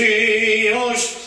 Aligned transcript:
She 0.00 1.19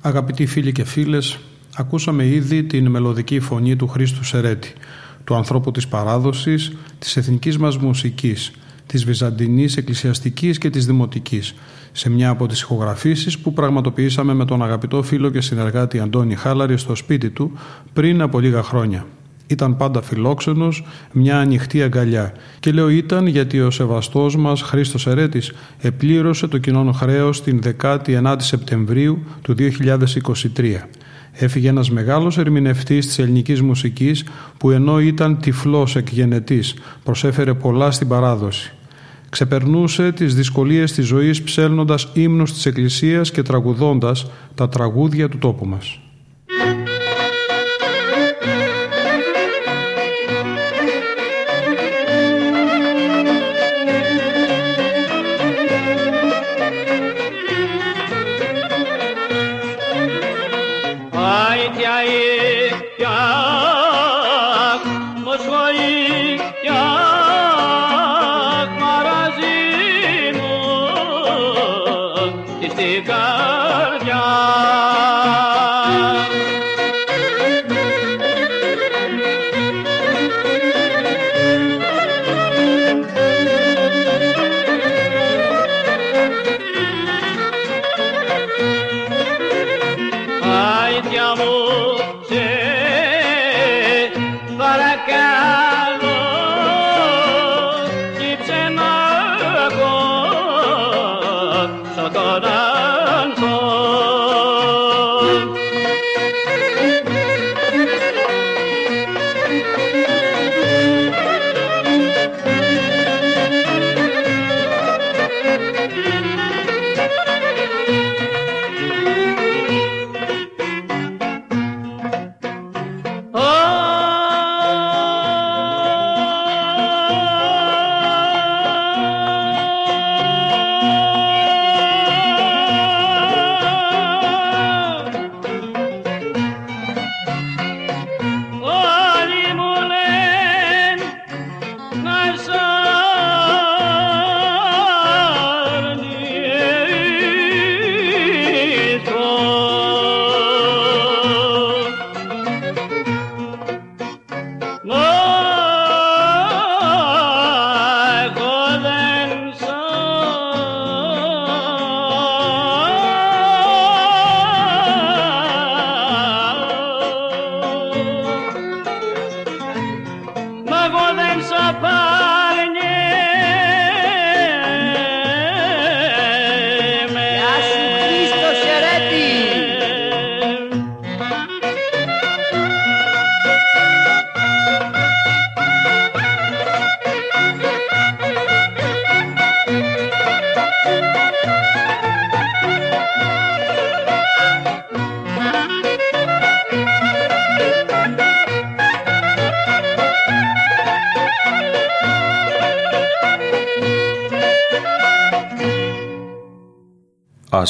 Αγαπητοί 0.00 0.46
φίλοι 0.46 0.72
και 0.72 0.84
φίλες, 0.84 1.38
ακούσαμε 1.76 2.26
ήδη 2.26 2.64
την 2.64 2.90
μελωδική 2.90 3.40
φωνή 3.40 3.76
του 3.76 3.88
Χρήστου 3.88 4.24
Σερέτη, 4.24 4.72
του 5.24 5.34
ανθρώπου 5.34 5.70
της 5.70 5.88
παράδοσης, 5.88 6.72
της 6.98 7.16
εθνικής 7.16 7.58
μας 7.58 7.76
μουσικής, 7.76 8.52
της 8.86 9.04
βυζαντινής 9.04 9.76
εκκλησιαστικής 9.76 10.58
και 10.58 10.70
της 10.70 10.86
δημοτικής, 10.86 11.54
σε 11.92 12.10
μια 12.10 12.28
από 12.28 12.46
τις 12.46 12.60
ηχογραφήσεις 12.60 13.38
που 13.38 13.52
πραγματοποιήσαμε 13.52 14.34
με 14.34 14.44
τον 14.44 14.62
αγαπητό 14.62 15.02
φίλο 15.02 15.30
και 15.30 15.40
συνεργάτη 15.40 15.98
Αντώνη 15.98 16.34
Χάλαρη 16.34 16.78
στο 16.78 16.94
σπίτι 16.94 17.30
του 17.30 17.52
πριν 17.92 18.20
από 18.20 18.40
λίγα 18.40 18.62
χρόνια. 18.62 19.06
Ήταν 19.46 19.76
πάντα 19.76 20.02
φιλόξενος, 20.02 20.84
μια 21.12 21.38
ανοιχτή 21.38 21.82
αγκαλιά. 21.82 22.32
Και 22.60 22.72
λέω 22.72 22.88
ήταν 22.88 23.26
γιατί 23.26 23.60
ο 23.60 23.70
σεβαστός 23.70 24.36
μας 24.36 24.62
Χρήστος 24.62 25.06
Ερέτης 25.06 25.52
επλήρωσε 25.80 26.46
το 26.46 26.58
κοινό 26.58 26.92
χρέος 26.92 27.42
την 27.42 27.60
19η 27.80 28.36
Σεπτεμβρίου 28.38 29.24
του 29.42 29.54
2023. 29.54 30.88
Έφυγε 31.36 31.68
ένας 31.68 31.90
μεγάλος 31.90 32.38
ερμηνευτής 32.38 33.06
της 33.06 33.18
ελληνικής 33.18 33.62
μουσικής 33.62 34.24
που 34.56 34.70
ενώ 34.70 35.00
ήταν 35.00 35.38
τυφλός 35.38 35.96
εκγενετής 35.96 36.74
προσέφερε 37.04 37.54
πολλά 37.54 37.90
στην 37.90 38.08
παράδοση. 38.08 38.72
Ξεπερνούσε 39.28 40.12
τις 40.12 40.34
δυσκολίες 40.34 40.92
της 40.92 41.06
ζωής 41.06 41.42
ψέλνοντας 41.42 42.08
ύμνους 42.12 42.52
της 42.52 42.66
Εκκλησίας 42.66 43.30
και 43.30 43.42
τραγουδώντας 43.42 44.26
τα 44.54 44.68
τραγούδια 44.68 45.28
του 45.28 45.38
τόπου 45.38 45.66
μας. 45.66 45.98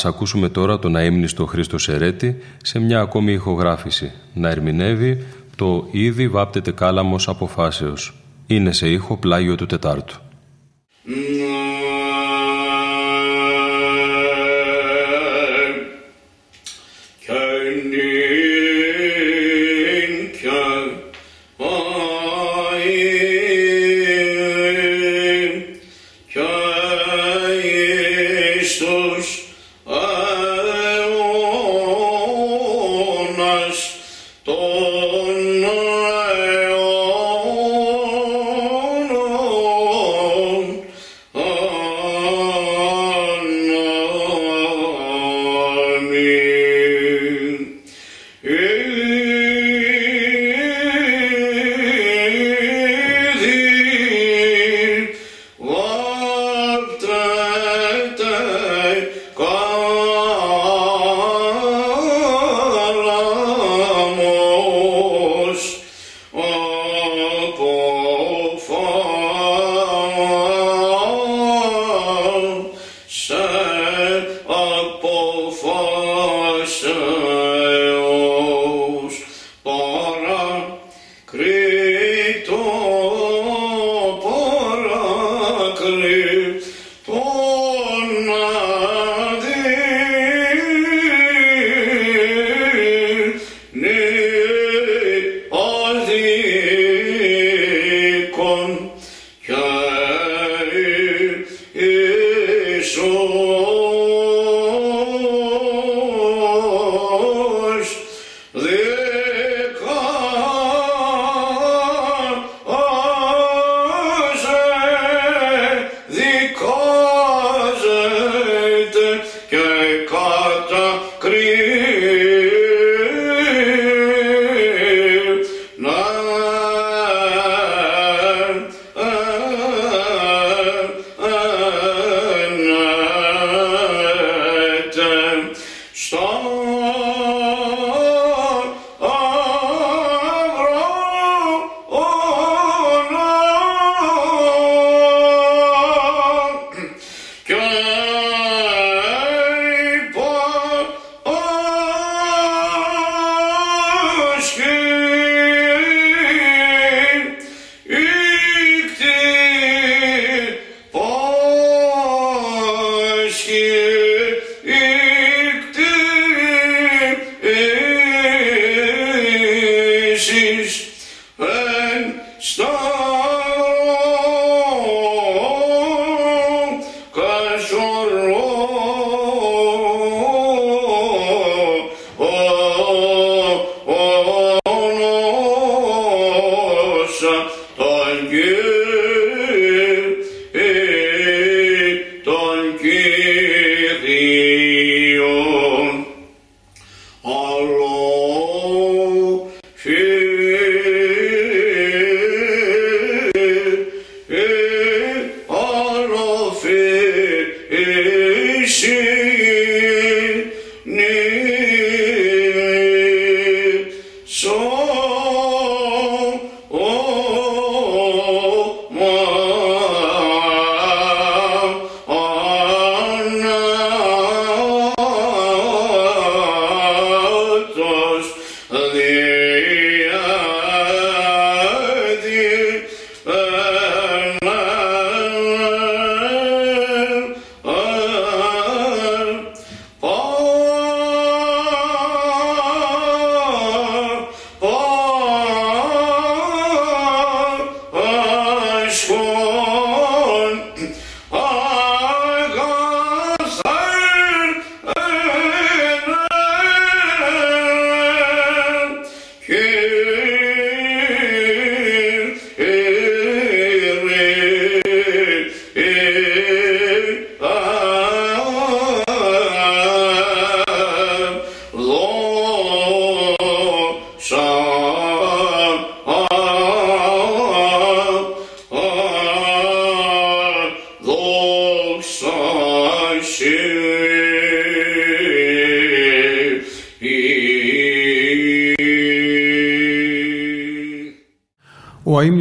Ας 0.05 0.11
ακούσουμε 0.11 0.49
τώρα 0.49 0.79
τον 0.79 0.97
αείμνηστο 0.97 1.47
Χρήστο 1.47 1.79
Σερέτη 1.79 2.37
σε 2.63 2.79
μια 2.79 3.01
ακόμη 3.01 3.33
ηχογράφηση 3.33 4.13
να 4.35 4.49
ερμηνεύει 4.49 5.27
το 5.57 5.89
«Ήδη 5.91 6.29
βάπτεται 6.29 6.73
κάλαμος 6.73 7.29
αποφάσεως». 7.29 8.15
Είναι 8.47 8.73
σε 8.73 8.89
ήχο 8.89 9.17
πλάγιο 9.17 9.55
του 9.55 9.67
Τετάρτου. 9.67 10.17
oh, 11.09 11.34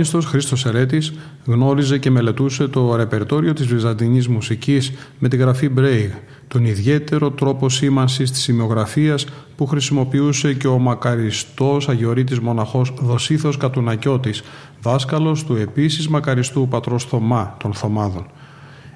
Ο 0.04 0.06
αείμνηστος 0.06 0.26
Χρήστος 0.26 0.66
Ερέτης 0.66 1.14
γνώριζε 1.46 1.98
και 1.98 2.10
μελετούσε 2.10 2.68
το 2.68 2.96
ρεπερτόριο 2.96 3.54
της 3.54 3.68
βυζαντινής 3.68 4.28
μουσικής 4.28 4.92
με 5.20 5.28
τη 5.28 5.38
γραφή 5.38 5.70
Μπρέιγ, 5.70 6.10
τον 6.48 6.66
ιδιαίτερο 6.66 7.32
τρόπο 7.32 7.70
σήμανσης 7.70 8.32
της 8.32 8.42
σημειογραφίας 8.42 9.26
που 9.56 9.66
χρησιμοποιούσε 9.66 10.54
και 10.54 10.68
ο 10.68 10.78
μακαριστός 10.78 11.90
αγιορείτης 11.90 12.40
μοναχός 12.40 12.94
Δοσίθος 13.02 13.58
Κατουνακιώτης, 13.58 14.44
δάσκαλος 14.82 15.44
του 15.44 15.56
επίσης 15.56 16.08
μακαριστού 16.08 16.68
πατρός 16.68 17.04
Θωμά 17.04 17.56
των 17.60 17.74
Θωμάδων. 17.74 18.26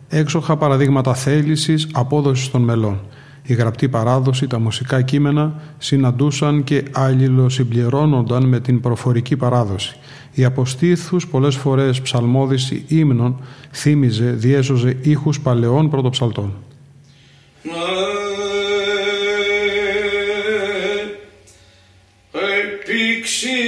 Έξοχα 0.10 0.58
παραδείγματα 0.58 1.14
θέλησης, 1.14 1.88
απόδοσης 1.92 2.52
των 2.52 2.62
μελών. 2.62 3.00
Η 3.44 3.54
γραπτή 3.54 3.90
παράδοση, 3.90 4.48
τα 4.48 4.60
μουσικά 4.60 5.02
κείμενα 5.02 5.62
συναντούσαν 5.78 6.64
και 6.64 6.84
αλληλοσυμπληρώνονταν 6.92 8.46
με 8.46 8.60
την 8.60 8.80
προφορική 8.80 9.36
παράδοση. 9.36 9.96
Η 10.38 10.44
αποστήθους 10.44 11.28
πολλές 11.28 11.56
φορές 11.56 12.02
ψαλμόδηση 12.02 12.84
ύμνων 12.88 13.42
θύμιζε, 13.74 14.32
διέσωζε 14.32 14.98
ήχους 15.02 15.40
παλαιών 15.40 15.90
πρωτοψαλτών. 15.90 16.54
Χρήστος 22.86 23.67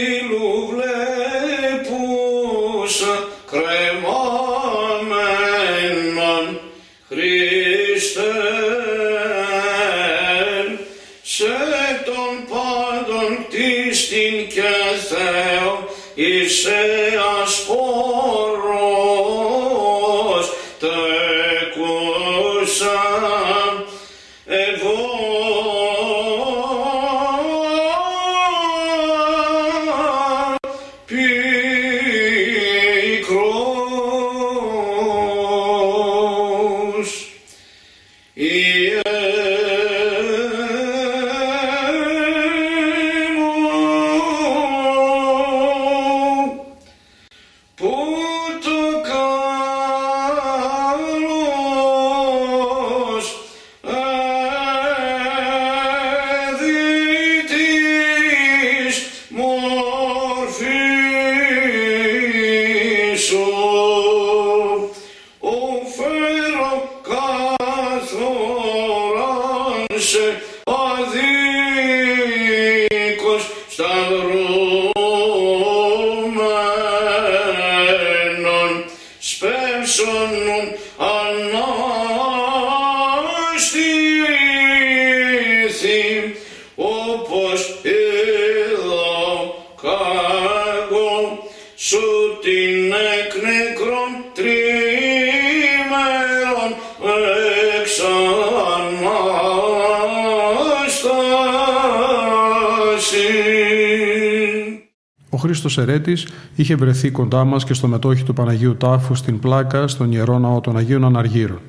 Ερέτης 105.80 106.28
είχε 106.56 106.76
βρεθεί 106.76 107.10
κοντά 107.10 107.44
μας 107.44 107.64
και 107.64 107.74
στο 107.74 107.88
μετόχι 107.88 108.24
του 108.24 108.34
Παναγίου 108.34 108.76
Τάφου 108.76 109.16
στην 109.16 109.40
πλάκα 109.40 109.88
στον 109.88 110.12
Ιερό 110.12 110.40
Ναό 110.40 110.62
των 110.62 110.78
Αγίων 110.78 111.06
Αναργύρων. 111.06 111.60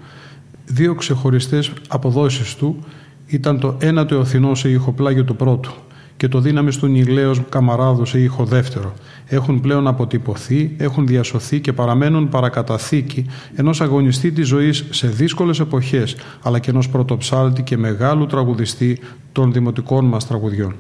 Δύο 0.67 0.95
ξεχωριστές 0.95 1.73
αποδόσεις 1.89 2.55
του 2.55 2.85
ήταν 3.27 3.61
το 3.61 3.77
ένα 3.79 4.07
του 4.07 4.15
Εωθινό 4.15 4.55
σε 4.55 4.69
ηχοπλάγιο 4.69 5.25
του 5.25 5.37
πρώτου 5.37 5.73
και 6.17 6.29
το 6.29 6.41
δύναμη 6.41 6.71
του 6.71 6.87
Νιλέως 6.87 7.41
Καμαράδου 7.49 8.05
σε 8.05 8.21
ήχο 8.21 8.45
δεύτερο. 8.45 8.95
Έχουν 9.27 9.61
πλέον 9.61 9.87
αποτυπωθεί, 9.87 10.75
έχουν 10.77 11.07
διασωθεί 11.07 11.61
και 11.61 11.73
παραμένουν 11.73 12.29
παρακαταθήκη 12.29 13.27
ενός 13.55 13.81
αγωνιστή 13.81 14.33
της 14.33 14.47
ζωής 14.47 14.85
σε 14.91 15.07
δύσκολες 15.07 15.61
εποχές, 15.61 16.17
αλλά 16.43 16.59
και 16.59 16.71
ενός 16.71 16.89
πρωτοψάλτη 16.89 17.63
και 17.63 17.77
μεγάλου 17.77 18.27
τραγουδιστή 18.27 18.99
των 19.33 19.53
δημοτικών 19.53 20.05
μας 20.05 20.27
τραγουδιών. 20.27 20.75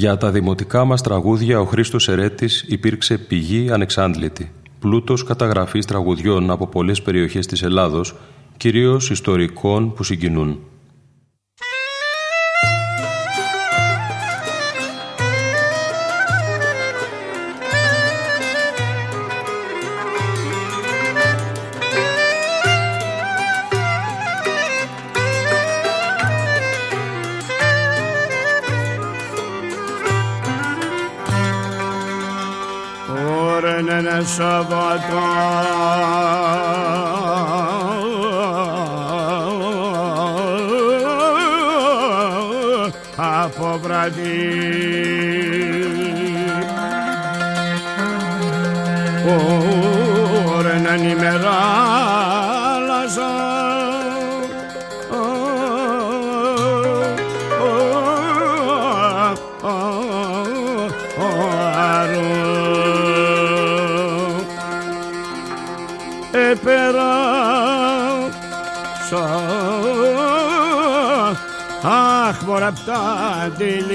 Για 0.00 0.16
τα 0.16 0.30
δημοτικά 0.30 0.84
μας 0.84 1.02
τραγούδια 1.02 1.60
ο 1.60 1.64
Χρήστος 1.64 2.08
Ερέτης 2.08 2.64
υπήρξε 2.66 3.18
πηγή 3.18 3.70
ανεξάντλητη, 3.70 4.52
πλούτος 4.78 5.24
καταγραφής 5.24 5.86
τραγουδιών 5.86 6.50
από 6.50 6.66
πολλές 6.66 7.02
περιοχές 7.02 7.46
της 7.46 7.62
Ελλάδος, 7.62 8.14
κυρίως 8.56 9.10
ιστορικών 9.10 9.92
που 9.92 10.02
συγκινούν. 10.02 10.58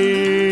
Bye. 0.05 0.44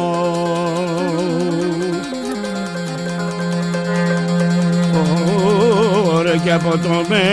Ωραία 6.15 6.37
και 6.37 6.53
από 6.53 6.71
το 6.71 7.05
μέσολο 7.09 7.28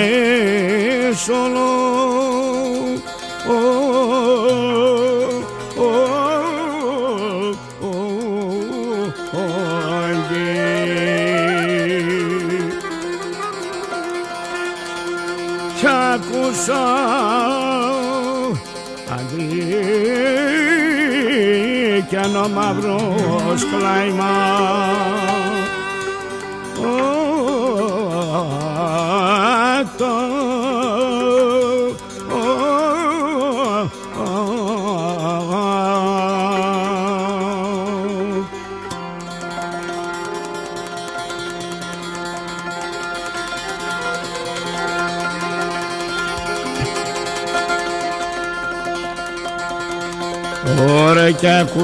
lifeline. 23.79 24.14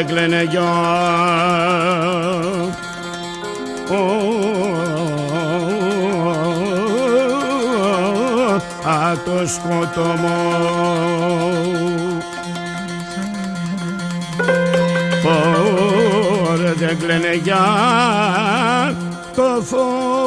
Ωραία 0.05 0.17
δεν 0.17 0.29
κλαίνε 0.29 0.43
γιο. 0.43 0.63
Α 8.85 9.17
το 9.25 9.47
σκοτωμό 9.47 10.43
Ωραία 16.51 16.73
δεν 16.75 16.99
κλαίνε 16.99 17.35
για 17.43 17.65
το 19.35 19.63
φως 19.63 20.24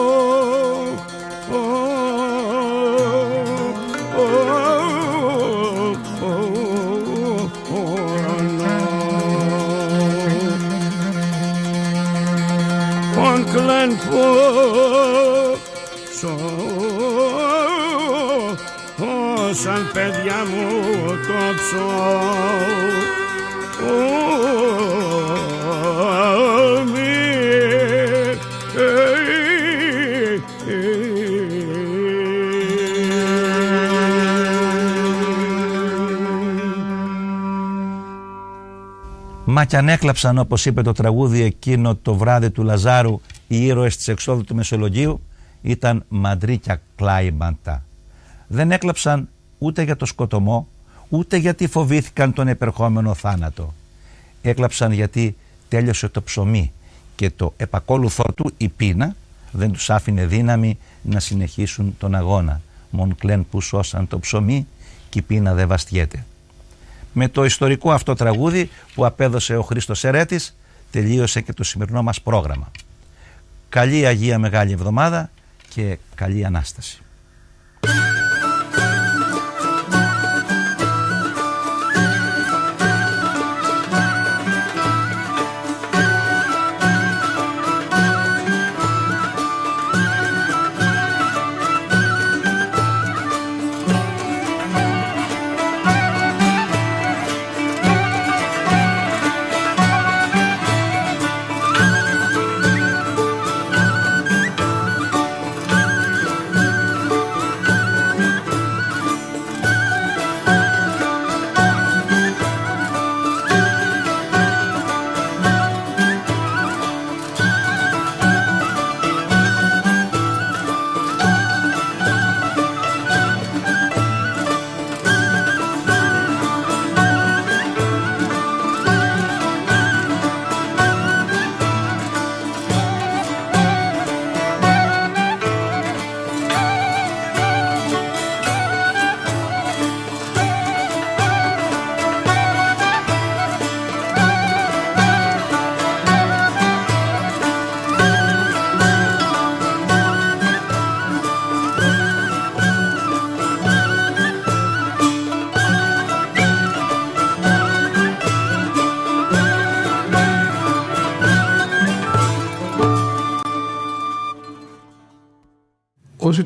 Όντλεν 13.67 13.97
πόσο 13.97 15.47
σαν 19.63 19.89
παιδιά 19.93 20.45
μου 20.45 20.69
το 21.07 21.33
ψώ 21.55 21.85
Μα 39.49 39.65
κι 39.65 39.75
αν 39.75 39.89
έκλαψαν 39.89 40.37
όπως 40.37 40.65
είπε 40.65 40.81
το 40.81 40.91
τραγούδι 40.91 41.41
εκείνο 41.41 41.95
το 41.95 42.15
βράδυ 42.15 42.49
του 42.49 42.63
Λαζάρου 42.63 43.19
οι 43.47 43.65
ήρωες 43.65 43.97
της 43.97 44.07
εξόδου 44.07 44.43
του 44.43 44.55
Μεσολογίου 44.55 45.21
ήταν 45.61 46.05
μαντρίκια 46.07 46.81
κλάιμπαντα. 46.95 47.83
Δεν 48.47 48.71
έκλαψαν 48.71 49.29
ούτε 49.57 49.81
για 49.81 49.95
το 49.95 50.05
σκοτωμό 50.05 50.67
ούτε 51.09 51.37
γιατί 51.37 51.67
φοβήθηκαν 51.67 52.33
τον 52.33 52.47
επερχόμενο 52.47 53.13
θάνατο. 53.13 53.73
Έκλαψαν 54.41 54.91
γιατί 54.91 55.35
τέλειωσε 55.69 56.07
το 56.07 56.21
ψωμί 56.21 56.71
και 57.15 57.29
το 57.29 57.53
επακόλουθό 57.57 58.23
του 58.35 58.51
η 58.57 58.69
πείνα 58.69 59.15
δεν 59.51 59.71
τους 59.71 59.89
άφηνε 59.89 60.25
δύναμη 60.25 60.77
να 61.01 61.19
συνεχίσουν 61.19 61.95
τον 61.99 62.15
αγώνα. 62.15 62.61
Μον 62.89 63.15
κλέν 63.15 63.47
που 63.49 63.61
σώσαν 63.61 64.07
το 64.07 64.19
ψωμί 64.19 64.67
και 65.09 65.19
η 65.19 65.21
πείνα 65.21 65.53
δεν 65.53 65.67
βαστιέται. 65.67 66.25
Με 67.13 67.27
το 67.27 67.45
ιστορικό 67.45 67.91
αυτό 67.91 68.13
τραγούδι 68.13 68.69
που 68.93 69.05
απέδωσε 69.05 69.57
ο 69.57 69.61
Χρήστος 69.61 70.03
Ερέτης 70.03 70.55
τελείωσε 70.91 71.41
και 71.41 71.53
το 71.53 71.63
σημερινό 71.63 72.03
μας 72.03 72.21
πρόγραμμα. 72.21 72.71
Καλή 73.69 74.05
Αγία 74.05 74.39
Μεγάλη 74.39 74.71
Εβδομάδα 74.71 75.29
και 75.69 75.97
καλή 76.15 76.45
Ανάσταση. 76.45 77.01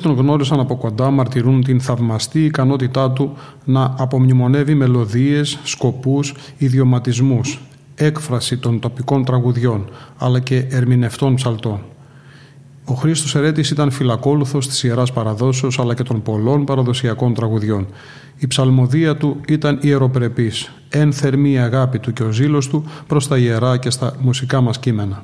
Τον 0.02 0.16
γνώρισαν 0.16 0.60
από 0.60 0.76
κοντά 0.76 1.12
μαρτυρούν 1.12 1.64
την 1.64 1.82
θαυμαστή 1.82 2.46
ικανότητά 2.46 3.12
του 3.12 3.34
να 3.66 3.96
απομνημονεύει 3.98 4.74
μελωδίες, 4.74 5.60
σκοπούς, 5.64 6.34
ιδιωματισμούς, 6.58 7.62
έκφραση 7.96 8.58
των 8.58 8.80
τοπικών 8.80 9.26
τραγουδιών, 9.26 9.90
αλλά 10.18 10.40
και 10.40 10.66
ερμηνευτών 10.70 11.36
ψαλτών. 11.36 11.80
Ο 12.86 12.94
Χρήστος 12.94 13.36
Ερέτης 13.36 13.70
ήταν 13.70 13.92
φυλακόλουθος 13.92 14.68
της 14.68 14.84
Ιεράς 14.84 15.12
Παραδόσεως 15.14 15.80
αλλά 15.80 15.94
και 15.94 16.04
των 16.04 16.22
πολλών 16.22 16.66
παραδοσιακών 16.66 17.34
τραγουδιών. 17.34 17.88
Η 18.38 18.48
ψαλμοδία 18.48 19.18
του 19.18 19.42
ήταν 19.48 19.78
ιεροπρεπής, 19.82 20.72
εν 20.90 21.14
θερμή 21.14 21.60
αγάπη 21.60 22.00
του 22.00 22.14
και 22.14 22.24
ο 22.24 22.32
ζήλος 22.32 22.68
του 22.68 22.86
προς 23.08 23.28
τα 23.28 23.38
ιερά 23.38 23.78
και 23.78 23.90
στα 23.90 24.16
μουσικά 24.20 24.62
μας 24.62 24.80
κείμενα. 24.80 25.24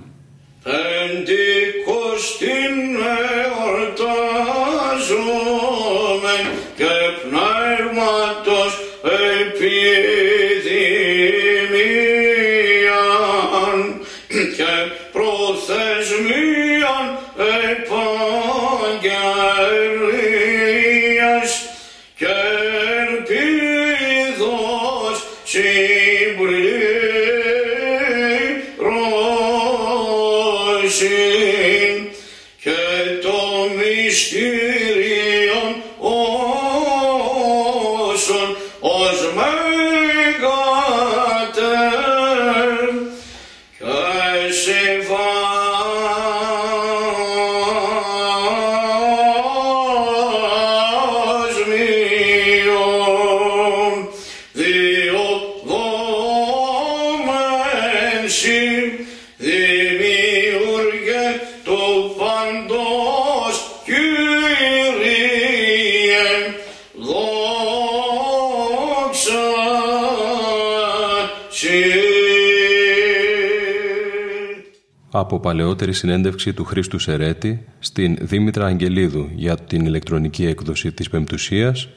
Από 75.12 75.40
παλαιότερη 75.40 75.94
συνέντευξη 75.94 76.54
του 76.54 76.64
Χρήστου 76.64 77.00
Σερέτη 77.00 77.66
στην 77.80 78.18
Δήμητρα 78.22 78.66
Αγγελίδου 78.66 79.30
για 79.36 79.58
την 79.58 79.86
ηλεκτρονική 79.86 80.46
έκδοση 80.46 80.92
της 80.92 81.10
Πεμπτουσίας, 81.10 81.90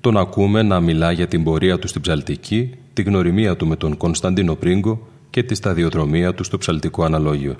τον 0.00 0.16
ακούμε 0.16 0.62
να 0.62 0.80
μιλά 0.80 1.12
για 1.12 1.26
την 1.26 1.44
πορεία 1.44 1.78
του 1.78 1.88
στην 1.88 2.00
ψαλτική, 2.00 2.70
τη 2.92 3.02
γνωριμία 3.02 3.56
του 3.56 3.66
με 3.66 3.76
τον 3.76 3.96
Κωνσταντίνο 3.96 4.54
Πρίγκο 4.54 5.08
και 5.38 5.44
τη 5.44 5.54
σταδιοδρομία 5.54 6.34
του 6.34 6.44
στο 6.44 6.58
ψαλτικό 6.58 7.04
αναλόγιο. 7.04 7.56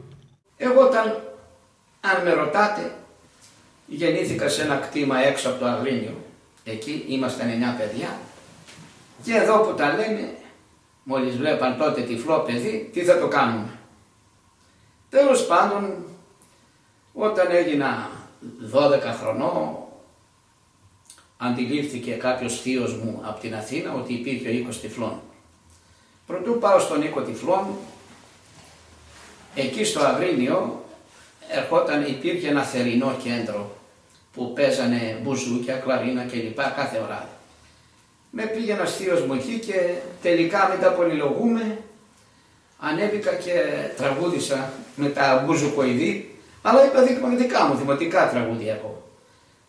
Εγώ 0.56 0.80
όταν, 0.80 1.04
αν 2.00 2.22
με 2.24 2.32
ρωτάτε, 2.32 2.94
γεννήθηκα 3.86 4.48
σε 4.48 4.62
ένα 4.62 4.76
κτήμα 4.76 5.18
έξω 5.18 5.48
από 5.48 5.58
το 5.58 5.66
Αγρίνιο. 5.66 6.14
Εκεί 6.64 7.04
ήμασταν 7.08 7.48
9 7.48 7.78
παιδιά 7.78 8.18
και 9.22 9.34
εδώ 9.34 9.58
που 9.58 9.74
τα 9.74 9.94
λένε, 9.94 10.34
μόλις 11.02 11.36
βλέπαν 11.36 11.78
τότε 11.78 12.00
τυφλό 12.00 12.38
παιδί, 12.38 12.90
τι 12.92 13.04
θα 13.04 13.18
το 13.18 13.28
κάνουμε. 13.28 13.78
Τέλος 15.08 15.46
πάντων, 15.46 15.94
όταν 17.12 17.46
έγινα 17.50 18.10
12 18.72 19.00
χρονών, 19.20 19.76
αντιλήφθηκε 21.36 22.12
κάποιος 22.12 22.60
θείος 22.60 22.96
μου 22.96 23.20
από 23.24 23.40
την 23.40 23.54
Αθήνα 23.54 23.94
ότι 23.94 24.12
υπήρχε 24.12 24.48
ο 24.48 24.52
οίκος 24.52 24.80
τυφλών. 24.80 25.20
Πρωτού 26.28 26.58
πάω 26.58 26.78
στον 26.78 27.02
οίκο 27.02 27.20
τυφλών, 27.20 27.66
εκεί 29.54 29.84
στο 29.84 30.00
Αγρίνιο 30.00 30.84
ερχόταν, 31.48 32.06
υπήρχε 32.06 32.48
ένα 32.48 32.62
θερινό 32.62 33.16
κέντρο 33.22 33.76
που 34.32 34.52
παίζανε 34.52 35.18
μπουζούκια, 35.22 35.74
κλαρίνα 35.74 36.22
κλπ. 36.22 36.60
κάθε 36.76 36.98
ώρα. 37.04 37.28
Με 38.30 38.42
πήγε 38.42 38.72
ένα 38.72 38.84
θείος 38.84 39.22
μου 39.22 39.34
εκεί 39.34 39.58
και 39.58 39.94
τελικά 40.22 40.68
μετά 40.68 40.90
πολυλογούμε 40.90 41.78
ανέβηκα 42.78 43.34
και 43.34 43.52
τραγούδισα 43.96 44.72
με 44.96 45.08
τα 45.08 45.42
μπουζουκοειδή, 45.46 46.38
αλλά 46.62 46.84
είπα 46.84 47.02
δικά 47.36 47.64
μου 47.64 47.76
δημοτικά 47.76 48.30
τραγούδια 48.30 48.74
εγώ. 48.74 49.02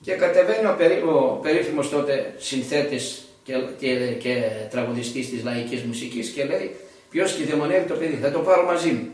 Και 0.02 0.14
κατεβαίνει 0.14 0.66
ο, 0.66 0.76
περί, 0.78 1.02
ο 1.02 1.40
περίφημος 1.42 1.90
τότε 1.90 2.34
συνθέτης 2.38 3.29
και, 3.44 3.54
και, 3.80 3.96
και 4.20 4.42
τραγουδιστής 4.70 5.30
της 5.30 5.44
λαϊκής 5.44 5.82
μουσικής 5.84 6.30
και 6.30 6.46
λέει 6.46 6.76
ποιος 7.10 7.34
κυδαιμονεύει 7.34 7.88
το 7.88 7.96
παιδί, 7.96 8.16
θα 8.16 8.32
το 8.32 8.40
πάρω 8.40 8.66
μαζί 8.66 8.92
μου. 8.92 9.10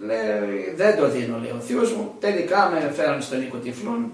Λέει, 0.00 0.72
δεν 0.76 0.96
το 0.96 1.08
δίνω, 1.08 1.38
λέει 1.38 1.50
ο 1.50 1.60
θείος 1.60 1.92
μου. 1.92 2.14
Τελικά 2.20 2.70
με 2.70 2.92
φέραν 2.96 3.22
στον 3.22 3.42
οίκο 3.42 3.56
τυφλών 3.56 4.12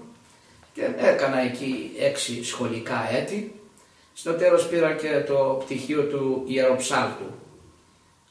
και 0.73 0.81
έκανα 0.97 1.39
εκεί 1.39 1.91
έξι 1.99 2.43
σχολικά 2.43 3.09
έτη. 3.11 3.59
Στο 4.13 4.33
τέλος 4.33 4.67
πήρα 4.67 4.93
και 4.93 5.23
το 5.27 5.61
πτυχίο 5.63 6.03
του 6.03 6.43
Ιεροψάλτου 6.47 7.25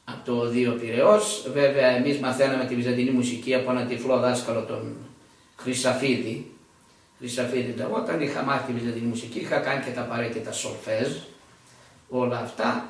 από 0.05 0.25
το 0.25 0.49
Δίο 0.49 0.71
Πυραιός. 0.71 1.49
Βέβαια 1.53 1.87
εμείς 1.87 2.17
μαθαίναμε 2.19 2.65
τη 2.65 2.75
βυζαντινή 2.75 3.11
μουσική 3.11 3.55
από 3.55 3.71
έναν 3.71 3.87
τυφλό 3.87 4.19
δάσκαλο 4.19 4.61
τον 4.61 4.95
Χρυσαφίδη. 5.55 6.51
Χρυσαφίδη 7.19 7.75
όταν 7.91 8.21
είχα 8.21 8.41
μάθει 8.43 8.73
τη 8.73 8.79
βυζαντινή 8.79 9.07
μουσική 9.07 9.39
είχα 9.39 9.57
κάνει 9.57 9.83
και 9.83 9.91
τα 9.91 10.01
απαραίτητα 10.01 10.51
σολφέζ, 10.51 11.07
όλα 12.09 12.39
αυτά 12.39 12.89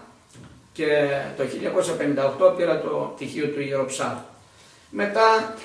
και 0.74 0.88
το 1.38 1.44
1958 2.50 2.56
πήρα 2.58 2.82
το 2.82 3.12
πτυχίο 3.16 3.48
του 3.48 3.62
Ιεροψάλου. 3.62 4.20
Μετά 4.90 5.56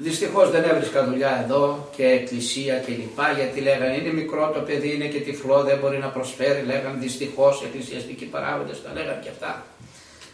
Δυστυχώς 0.00 0.50
δεν 0.50 0.64
έβρισκα 0.64 1.04
δουλειά 1.04 1.42
εδώ 1.44 1.88
και 1.96 2.04
εκκλησία 2.06 2.78
κλπ. 2.78 3.18
Γιατί 3.36 3.60
λέγανε 3.60 3.96
είναι 3.96 4.12
μικρό 4.12 4.50
το 4.54 4.60
παιδί, 4.60 4.94
είναι 4.94 5.06
και 5.06 5.20
τυφλό, 5.20 5.62
δεν 5.62 5.78
μπορεί 5.78 5.98
να 5.98 6.06
προσφέρει. 6.08 6.66
Λέγανε 6.66 6.98
δυστυχώς 6.98 7.62
εκκλησιαστικοί 7.64 8.24
παράγοντες, 8.24 8.82
τα 8.82 8.92
λέγανε 8.94 9.20
και 9.22 9.28
αυτά. 9.28 9.64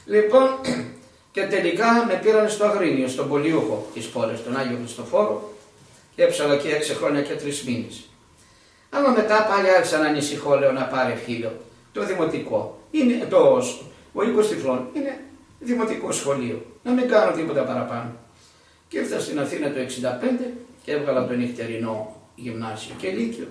Λοιπόν, 0.07 0.49
και 1.35 1.43
τελικά 1.43 2.05
με 2.07 2.21
πήραν 2.23 2.51
στο 2.51 2.65
Αγρίνιο, 2.65 3.09
στον 3.09 3.29
Πολιούχο 3.29 3.87
της 3.95 4.07
πόλης, 4.07 4.45
τον 4.45 4.57
Άγιο 4.57 4.77
Χριστοφόρο. 4.81 5.54
Έψαλα 6.17 6.55
εκεί 6.55 6.69
έξι 6.69 6.95
χρόνια 6.95 7.23
και 7.23 7.35
τρεις 7.35 7.63
μήνες. 7.63 8.09
Αλλά 8.91 9.11
μετά 9.11 9.47
πάλι 9.51 9.69
άρχισα 9.71 9.99
να 9.99 10.07
ανησυχώ, 10.07 10.59
λέω 10.59 10.73
να 10.73 10.85
πάρει 10.85 11.15
φίλο. 11.15 11.53
Το 11.93 12.05
δημοτικό. 12.05 12.79
Είναι 12.91 13.27
το 13.31 13.63
ο 14.13 14.23
οίκος 14.23 14.49
τυφλών. 14.49 14.89
Είναι 14.93 15.21
δημοτικό 15.61 16.13
σχολείο. 16.13 16.67
Να 16.83 16.93
μην 16.93 17.09
κάνω 17.09 17.33
τίποτα 17.37 17.63
παραπάνω. 17.63 18.11
Και 18.89 18.99
ήρθα 18.99 19.21
στην 19.21 19.41
Αθήνα 19.41 19.73
το 19.73 19.79
1965 19.79 20.53
και 20.85 20.93
έβγαλα 20.93 21.27
το 21.27 21.35
νυχτερινό 21.35 22.17
γυμνάσιο 22.35 22.95
και 22.99 23.11
λύκειο. 23.11 23.47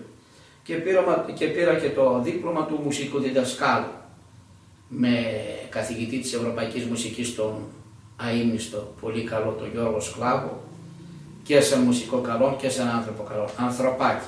Και 0.63 0.75
πήρα, 0.75 1.25
και 1.35 1.45
πήρα 1.45 1.75
και 1.75 1.89
το 1.89 2.21
δίπλωμα 2.23 2.65
του 2.65 2.79
μουσικού 2.83 3.19
διδασκάλου 3.19 3.91
με 4.87 5.25
καθηγητή 5.69 6.19
της 6.19 6.33
Ευρωπαϊκής 6.33 6.85
Μουσικής 6.85 7.35
τον 7.35 7.67
αείμνηστο, 8.15 8.93
πολύ 9.01 9.23
καλό 9.23 9.55
τον 9.59 9.69
Γιώργο 9.73 9.99
Σκλάβο 9.99 10.63
και 11.43 11.61
σαν 11.61 11.79
μουσικό 11.79 12.17
καλό 12.17 12.57
και 12.61 12.69
σαν 12.69 12.87
άνθρωπο 12.87 13.23
καλό. 13.23 13.49
Ανθρωπάκι. 13.57 14.25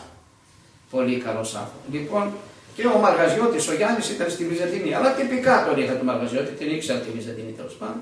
Πολύ 0.90 1.18
καλός 1.18 1.56
άνθρωπο. 1.56 1.80
Λοιπόν, 1.92 2.34
και 2.76 2.88
ο 2.88 2.98
Μαργαζιώτης, 2.98 3.68
ο 3.68 3.74
Γιάννης 3.74 4.10
ήταν 4.10 4.30
στη 4.30 4.46
Βυζαντινή. 4.46 4.94
Αλλά 4.94 5.14
τυπικά 5.14 5.66
τον 5.66 5.82
είχα 5.82 5.98
τον 5.98 6.06
Μαργαζιώτη, 6.06 6.52
την 6.52 6.70
ήξερα 6.70 7.00
τη 7.00 7.10
Βυζαντινή 7.10 7.52
τέλος 7.52 7.74
πάντων. 7.74 8.02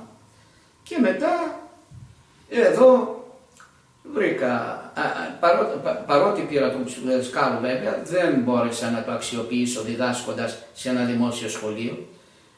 Και 0.84 0.98
μετά 1.00 1.60
εδώ 2.50 3.18
βρήκα, 4.14 4.82
παρότι, 5.40 5.80
παρότι 6.06 6.42
πήρα 6.42 6.72
τον 6.72 6.86
δασκάλο 7.06 7.60
βέβαια, 7.62 8.02
δεν 8.04 8.40
μπόρεσα 8.40 8.90
να 8.90 9.04
το 9.04 9.12
αξιοποιήσω 9.12 9.82
διδάσκοντας 9.82 10.58
σε 10.74 10.90
ένα 10.90 11.04
δημόσιο 11.04 11.50
σχολείο 11.50 11.98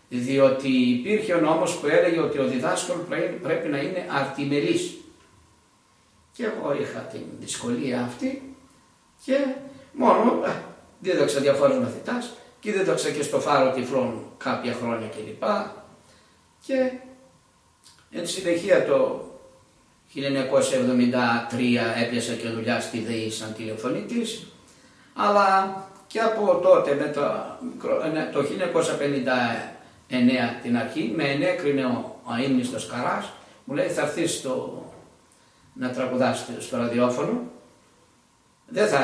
διότι 0.10 0.68
υπήρχε 0.68 1.34
ο 1.34 1.40
νόμος 1.40 1.76
που 1.76 1.88
έλεγε 1.88 2.20
ότι 2.20 2.40
ο 2.40 2.46
διδάσκαλος 2.46 3.04
πρέπει 3.42 3.68
να 3.68 3.78
είναι 3.78 4.06
αρτιμερής. 4.20 4.98
Και 6.36 6.46
εγώ 6.46 6.74
είχα 6.82 7.00
την 7.00 7.22
δυσκολία 7.40 8.04
αυτή 8.04 8.56
και 9.26 9.46
μόνο 9.94 10.44
ε, 10.46 10.52
δίδαξα 11.00 11.40
διαφόρους 11.40 11.78
μαθητάς 11.78 12.34
και 12.60 12.72
δίδαξα 12.72 13.10
και 13.10 13.24
στο 13.24 13.40
φάρο 13.40 13.72
τυφλών 13.72 14.26
κάποια 14.38 14.74
χρόνια 14.74 15.08
κλπ. 15.08 15.44
Και 16.66 16.92
εν 18.12 18.28
συνεχεία 18.28 18.86
το 18.86 19.26
1973 20.16 20.22
έπιασα 22.04 22.34
και 22.34 22.48
δουλειά 22.48 22.80
στη 22.80 23.00
ΔΕΗ 23.00 23.32
σαν 23.32 23.54
τηλεφωνητής, 23.54 24.46
αλλά 25.14 25.84
και 26.08 26.20
από 26.20 26.56
τότε, 26.56 26.96
με 26.96 27.08
το, 27.08 27.22
ναι, 28.14 28.30
το 28.34 28.46
1959 30.10 30.52
την 30.62 30.78
αρχή, 30.78 31.14
με 31.16 31.24
ενέκρινε 31.24 31.86
ο 31.86 32.22
αείμνηστος 32.38 32.88
Καράς, 32.88 33.32
μου 33.64 33.76
λέει 33.76 33.88
θα 33.88 34.02
έρθεις 34.02 34.34
στο, 34.34 34.84
να 35.76 35.90
τραγουδάς 35.90 36.46
στο 36.60 36.78
ραδιόφωνο, 36.78 37.42
δεν 38.68 38.88
θα 38.88 39.00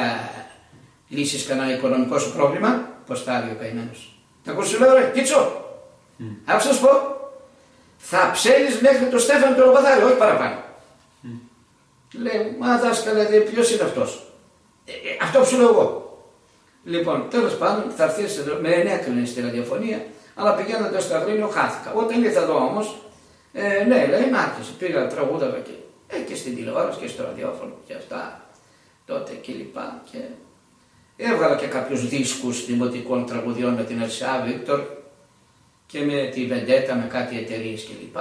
λύσεις 1.08 1.46
κανένα 1.46 1.74
οικονομικό 1.76 2.20
σου 2.20 2.34
πρόβλημα, 2.34 2.90
πως 3.06 3.24
θα 3.24 3.50
ο 3.56 3.60
καημένος. 3.60 4.16
Τα 4.44 4.52
ακούσεις 4.52 4.80
λέω 4.80 4.94
ρε, 4.94 5.12
Κίτσο, 5.14 5.66
mm. 6.20 6.24
άκουσα 6.46 6.74
σου 6.74 6.82
πω, 6.82 6.90
θα 7.98 8.32
ψέλεις 8.34 8.82
μέχρι 8.82 9.06
το 9.06 9.20
Στέφανο 9.20 9.56
το 9.56 9.66
Λοπαθάρι, 9.66 10.04
όχι 10.04 10.18
παραπάνω. 10.18 10.64
Mm. 11.24 11.28
Λέει, 12.14 12.56
μα 12.60 12.78
δάσκαλε, 12.78 13.24
ποιος 13.24 13.72
είναι 13.72 13.84
αυτός. 13.84 14.34
Ε, 14.86 14.92
ε, 14.92 15.18
αυτό 15.22 15.40
που 15.40 15.46
σου 15.46 15.58
λέω 15.58 15.70
εγώ. 15.70 16.00
Λοιπόν, 16.84 17.26
τέλος 17.30 17.58
πάντων 17.58 17.92
θα 17.96 18.04
έρθει 18.04 18.24
εδώ, 18.24 18.58
με 18.62 18.70
ενέκρινε 18.70 19.26
στη 19.26 19.42
ραδιοφωνία, 19.42 20.06
αλλά 20.36 20.56
πηγαίνοντας 20.56 21.04
στο 21.04 21.16
Αγρίνιο 21.16 21.48
χάθηκα. 21.48 21.94
Όταν 21.94 22.24
ήρθα 22.24 22.42
εδώ 22.42 22.56
όμως, 22.56 22.96
ε, 23.54 23.84
ναι, 23.84 24.06
λέει, 24.06 24.30
μ' 24.32 24.36
άρχισε. 24.36 24.72
Πήγα, 24.78 25.08
τραγούδαγα 25.08 25.58
και, 25.58 25.72
ε, 26.12 26.20
και 26.20 26.36
στην 26.36 26.56
τηλεόραση 26.56 27.00
και 27.00 27.08
στο 27.08 27.24
ραδιόφωνο 27.24 27.74
και 27.88 27.94
αυτά 27.94 28.42
τότε 29.06 29.34
και 29.34 29.52
λοιπά. 29.52 30.02
Και 30.12 30.18
έβγαλα 31.16 31.56
και 31.56 31.66
κάποιους 31.68 32.08
δίσκους 32.08 32.66
δημοτικών 32.66 33.26
τραγουδιών 33.26 33.74
με 33.74 33.84
την 33.84 34.02
Ερσιά 34.02 34.44
Βίκτορ 34.46 34.80
και 35.86 36.00
με 36.00 36.30
τη 36.34 36.46
Βεντέτα, 36.46 36.96
με 36.96 37.08
κάτι 37.10 37.38
εταιρείες 37.38 37.86
κλπ. 37.86 38.18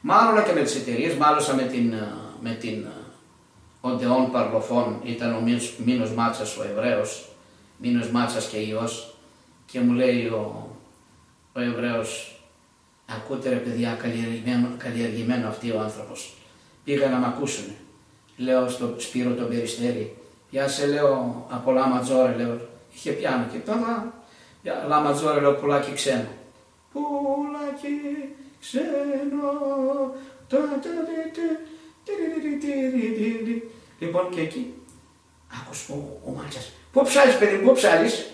Μάλλον 0.00 0.44
και 0.44 0.52
με 0.52 0.62
τις 0.62 0.74
εταιρείες, 0.74 1.14
μάλωσα 1.14 1.54
με 1.54 1.62
την, 1.62 1.94
με 2.40 2.50
την 2.50 2.86
Οντεόν 3.80 4.30
Παρλοφών, 4.30 5.00
ήταν 5.04 5.34
ο 5.34 5.40
Μίνος 5.84 6.12
Μάτσας 6.12 6.56
ο 6.56 6.62
Εβραίος, 6.62 7.28
Μήνος 7.76 8.10
Μάτσας 8.10 8.46
και 8.46 8.56
Υιός 8.56 9.14
και 9.66 9.80
μου 9.80 9.92
λέει 9.92 10.26
ο, 10.26 10.76
ο 11.52 11.60
Εβραίος 11.60 12.40
ακούτε 13.06 13.48
ρε 13.48 13.56
παιδιά 13.56 13.94
καλλιεργημένο, 13.94 14.68
καλλιεργημένο 14.78 15.48
αυτή 15.48 15.70
ο 15.70 15.80
άνθρωπος. 15.80 16.34
Πήγα 16.84 17.08
να 17.08 17.16
μ' 17.16 17.24
ακούσουν. 17.24 17.64
Λέω 18.36 18.68
στο 18.68 18.94
Σπύρο 18.98 19.34
τον 19.34 19.48
Περιστέρη, 19.48 20.16
σε 20.66 20.86
λέω 20.86 21.46
από 21.50 21.70
Λάμα 21.70 22.02
λέω, 22.36 22.60
είχε 22.94 23.10
πιάνω 23.10 23.46
και 23.52 23.58
τώρα 23.58 24.12
Λάμα 24.88 25.12
Τζόρε 25.12 25.40
λέω 25.40 25.54
πουλάκι 25.54 25.92
ξένο. 25.92 26.28
Πουλάκι 26.92 27.88
ξένο, 28.60 30.14
Λοιπόν 33.98 34.30
και 34.30 34.40
εκεί 34.40 34.74
άκουσε 35.60 35.92
ο, 35.92 36.20
ο 36.26 36.30
Μάτσας 36.30 36.72
Πού 36.92 37.02
ψάλεις 37.04 37.36
παιδί 37.38 37.56
πού 37.56 37.72
ψάλεις. 37.72 38.26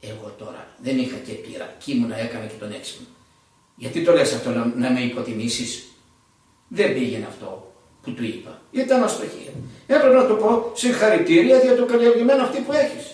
Εγώ 0.00 0.34
τώρα 0.38 0.68
δεν 0.82 0.98
είχα 0.98 1.16
και 1.16 1.32
πείρα 1.32 1.74
και 1.84 1.92
ήμουνα 1.92 2.16
έκανα 2.16 2.46
και 2.46 2.56
τον 2.58 2.72
έξυπνο. 2.72 3.06
Γιατί 3.76 4.04
το 4.04 4.12
λες 4.12 4.32
αυτό 4.34 4.50
να, 4.50 4.64
να 4.64 4.90
με 4.90 5.00
υποτιμήσεις; 5.00 5.93
Δεν 6.68 6.94
πήγαινε 6.94 7.26
αυτό 7.28 7.72
που 8.02 8.10
του 8.10 8.24
είπα. 8.24 8.60
Ήταν 8.70 9.02
αστοχία. 9.02 9.52
Έπρεπε 9.86 10.14
να 10.14 10.26
του 10.26 10.36
πω 10.36 10.70
συγχαρητήρια 10.74 11.58
για 11.58 11.76
το 11.76 11.84
καλλιεργημένο 11.84 12.42
αυτή 12.42 12.60
που 12.60 12.72
έχεις. 12.72 13.04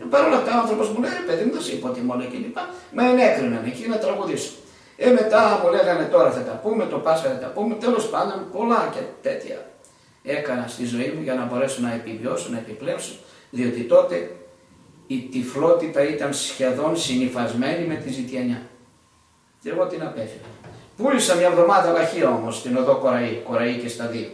Ε, 0.00 0.04
Παρ' 0.10 0.24
όλα 0.26 0.36
αυτά 0.36 0.56
ο 0.56 0.60
άνθρωπος 0.60 0.88
μου 0.88 1.00
λέει 1.00 1.10
παιδί 1.26 1.44
μου 1.44 1.52
δεν 1.52 1.62
σε 1.62 1.72
υποτιμώ 1.72 2.14
και 2.30 2.38
λοιπά. 2.38 2.68
Με 2.92 3.02
ενέκριναν 3.02 3.64
εκεί 3.66 3.88
να 3.88 3.98
τραγουδήσω. 3.98 4.50
Ε 4.96 5.10
μετά 5.10 5.60
μου 5.62 5.70
λέγανε 5.70 6.04
τώρα 6.04 6.30
θα 6.30 6.40
τα 6.40 6.52
πούμε, 6.62 6.86
το 6.86 6.98
Πάσχα 6.98 7.28
θα 7.28 7.38
τα 7.38 7.46
πούμε, 7.46 7.74
τέλος 7.74 8.08
πάντων 8.08 8.46
πολλά 8.52 8.90
και 8.94 9.00
τέτοια 9.22 9.66
έκανα 10.22 10.66
στη 10.68 10.84
ζωή 10.84 11.12
μου 11.16 11.22
για 11.22 11.34
να 11.34 11.44
μπορέσω 11.44 11.80
να 11.80 11.92
επιβιώσω, 11.92 12.48
να 12.50 12.58
επιπλέψω, 12.58 13.12
διότι 13.50 13.80
τότε 13.80 14.30
η 15.06 15.28
τυφλότητα 15.30 16.02
ήταν 16.08 16.34
σχεδόν 16.34 16.96
συνυφασμένη 16.96 17.86
με 17.86 17.94
τη 17.94 18.12
ζητιανιά. 18.12 18.62
Και 19.62 19.70
εγώ 19.70 19.86
την 19.86 20.02
απέφυγα. 20.02 20.59
Πούλησα 21.02 21.34
μια 21.34 21.46
εβδομάδα 21.46 21.92
λαχεία 21.92 22.28
όμως 22.28 22.56
στην 22.56 22.76
οδό 22.76 22.94
Κοραή, 22.94 23.42
Κοραή 23.46 23.76
και 23.76 23.88
στα 23.88 24.06
δύο. 24.06 24.28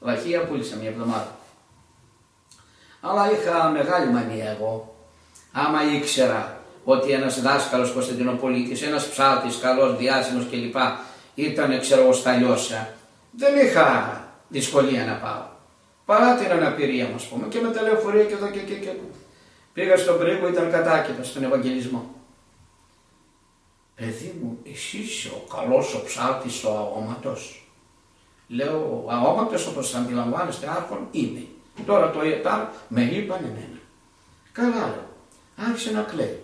Λαχεία 0.00 0.40
πούλησα 0.40 0.76
μια 0.76 0.88
εβδομάδα. 0.88 1.36
Αλλά 3.00 3.30
είχα 3.32 3.68
μεγάλη 3.68 4.12
μανία 4.12 4.50
εγώ. 4.50 4.94
Άμα 5.52 5.94
ήξερα 5.94 6.60
ότι 6.84 7.10
ένας 7.10 7.40
δάσκαλος 7.40 7.92
Κωνσταντινοπολίτης, 7.92 8.82
ένας 8.82 9.08
ψάλτης, 9.08 9.58
καλός, 9.58 9.96
διάσημος 9.96 10.46
κλπ. 10.50 10.76
ήταν 11.34 11.80
ξέρω 11.80 12.02
εγώ 12.02 12.12
στα 12.12 12.32
λιώσια, 12.32 12.94
δεν 13.30 13.66
είχα 13.66 14.20
δυσκολία 14.48 15.04
να 15.04 15.14
πάω. 15.14 15.42
Παρά 16.04 16.34
την 16.34 16.52
αναπηρία 16.52 17.04
μου, 17.06 17.14
ας 17.14 17.24
πούμε, 17.24 17.46
και 17.48 17.60
με 17.60 17.70
τα 17.70 17.82
λεωφορεία 17.82 18.24
και 18.24 18.34
εδώ 18.34 18.48
και 18.48 18.58
εκεί. 18.58 18.74
Και... 18.74 18.90
Πήγα 19.72 19.96
στον 19.96 20.18
Πρίγο, 20.18 20.48
ήταν 20.48 20.70
κατάκητος 20.70 21.28
στον 21.28 21.44
Ευαγγελισμό. 21.44 22.17
Παιδί 23.98 24.34
μου, 24.42 24.58
εσύ 24.72 24.98
είσαι 24.98 25.28
ο 25.28 25.54
καλός 25.56 25.94
ο 25.94 26.02
ψάλτη 26.04 26.48
ο 26.66 26.70
αόματο. 26.70 27.36
Λέω, 28.48 29.04
αόματο 29.08 29.68
όπως 29.68 29.94
αντιλαμβάνεστε, 29.94 30.68
άρχον 30.68 31.08
είμαι. 31.10 31.42
Τώρα 31.86 32.10
το 32.10 32.20
ΕΤΑΡ 32.20 32.66
με 32.88 33.02
είπαν 33.02 33.38
εμένα. 33.44 33.78
Καλά, 34.52 34.86
λέω. 34.86 35.08
Άρχισε 35.56 35.90
να 35.90 36.02
κλαίει. 36.02 36.40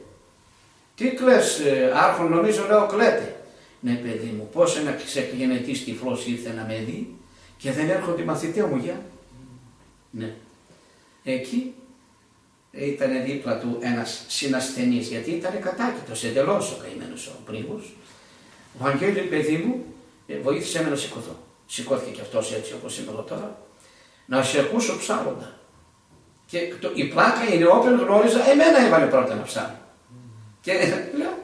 Τι 0.95 1.11
κλαις, 1.11 1.59
ε, 1.59 1.93
άρχον, 1.97 2.31
νομίζω, 2.31 2.67
λέω, 2.67 2.87
κλαίτε. 2.87 3.45
Ναι, 3.81 3.95
παιδί 3.95 4.35
μου, 4.37 4.49
πώς 4.53 4.77
ένα 4.77 4.93
ξεκινητή 4.93 5.79
τυφλό 5.79 6.19
ήρθε 6.27 6.53
να 6.53 6.65
με 6.65 6.83
δει 6.87 7.15
και 7.57 7.73
δεν 7.73 7.91
έρχονται 7.91 8.23
οι 8.23 8.25
μαθητέ 8.25 8.67
μου 8.67 8.77
για. 8.77 9.01
Ναι. 10.11 10.35
Εκεί 11.25 11.75
ήταν 12.77 13.25
δίπλα 13.25 13.59
του 13.59 13.79
ένας 13.81 14.25
συνασθενής, 14.29 15.09
γιατί 15.09 15.31
ήταν 15.31 15.61
κατάκητος, 15.61 16.25
εντελώς 16.25 16.73
ο 16.73 16.77
καημένος 16.83 17.27
ο 17.27 17.43
πρίγος. 17.45 17.93
Ο 18.81 18.87
Αγγέλη 18.87 19.21
παιδί 19.21 19.57
μου 19.57 19.85
ε, 20.27 20.39
βοήθησε 20.39 20.83
με 20.83 20.89
να 20.89 20.97
σηκωθώ. 20.97 21.37
Σηκώθηκε 21.67 22.11
και 22.11 22.21
αυτός 22.21 22.53
έτσι 22.53 22.73
όπως 22.73 22.99
είμαι 22.99 23.11
εγώ 23.13 23.23
τώρα. 23.23 23.59
Να 24.27 24.43
σε 24.43 24.61
ακούσω 24.61 24.99
ψάλλοντα. 24.99 25.59
Και 26.47 26.73
το, 26.81 26.91
η 26.95 27.05
πλάκα 27.05 27.55
είναι 27.55 27.67
όπλο 27.67 27.97
γνώριζα, 27.97 28.51
εμένα 28.51 28.87
έβαλε 28.87 29.07
πρώτα 29.07 29.35
να 29.35 29.43
ψάλω. 29.43 29.79
Και 30.61 30.73
λέω, 31.17 31.39